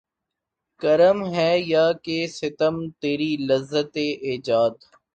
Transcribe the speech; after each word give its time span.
کرم 0.81 1.19
ہے 1.35 1.51
یا 1.65 1.85
کہ 2.03 2.17
ستم 2.37 2.75
تیری 3.01 3.31
لذت 3.47 3.93
ایجاد 4.27 4.73